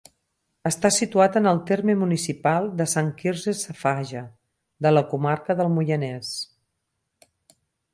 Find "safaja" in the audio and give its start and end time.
3.61-4.27